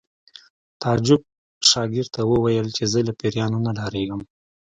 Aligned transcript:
تعجب 0.81 1.21
شاګرد 1.69 2.09
ته 2.15 2.21
وویل 2.31 2.67
چې 2.77 2.83
زه 2.91 2.99
له 3.07 3.13
پیریانو 3.19 3.57
نه 3.65 3.71
ډارېږم 3.77 4.21